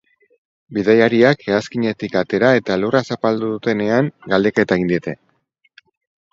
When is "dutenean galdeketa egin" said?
3.53-4.93